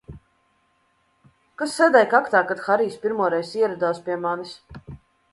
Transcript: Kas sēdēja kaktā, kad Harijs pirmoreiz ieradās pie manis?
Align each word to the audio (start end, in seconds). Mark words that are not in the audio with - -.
Kas 1.61 1.75
sēdēja 1.81 2.07
kaktā, 2.13 2.41
kad 2.51 2.63
Harijs 2.69 2.95
pirmoreiz 3.03 3.51
ieradās 3.59 4.01
pie 4.07 4.17
manis? 4.23 4.55